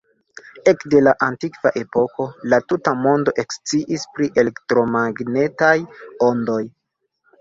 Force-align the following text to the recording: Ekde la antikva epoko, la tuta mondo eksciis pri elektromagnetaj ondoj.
Ekde 0.69 1.01
la 1.07 1.11
antikva 1.25 1.71
epoko, 1.81 2.25
la 2.53 2.59
tuta 2.71 2.95
mondo 3.03 3.35
eksciis 3.43 4.07
pri 4.15 4.31
elektromagnetaj 4.45 5.75
ondoj. 6.31 6.61